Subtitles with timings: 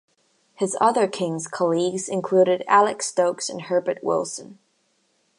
[0.55, 4.57] His other King's colleagues included Alex Stokes and Herbert Wilson.